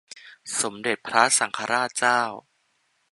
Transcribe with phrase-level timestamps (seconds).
[0.61, 2.21] สมเด็จพระสังฆราชเจ้า